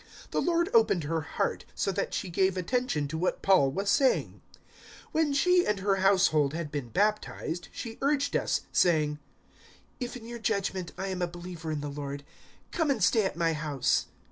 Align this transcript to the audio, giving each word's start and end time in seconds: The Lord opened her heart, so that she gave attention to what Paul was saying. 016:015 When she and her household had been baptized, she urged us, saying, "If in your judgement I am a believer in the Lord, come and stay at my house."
The 0.31 0.41
Lord 0.41 0.67
opened 0.73 1.03
her 1.03 1.21
heart, 1.21 1.63
so 1.75 1.91
that 1.91 2.11
she 2.11 2.31
gave 2.31 2.57
attention 2.57 3.07
to 3.07 3.19
what 3.19 3.43
Paul 3.43 3.69
was 3.69 3.91
saying. 3.91 4.41
016:015 4.59 4.71
When 5.11 5.31
she 5.33 5.63
and 5.63 5.79
her 5.81 5.97
household 5.97 6.55
had 6.55 6.71
been 6.71 6.89
baptized, 6.89 7.67
she 7.71 7.99
urged 8.01 8.35
us, 8.35 8.61
saying, 8.71 9.19
"If 9.99 10.17
in 10.17 10.25
your 10.27 10.39
judgement 10.39 10.91
I 10.97 11.09
am 11.09 11.21
a 11.21 11.27
believer 11.27 11.69
in 11.71 11.81
the 11.81 11.87
Lord, 11.87 12.23
come 12.71 12.89
and 12.89 13.03
stay 13.03 13.25
at 13.25 13.37
my 13.37 13.53
house." 13.53 14.07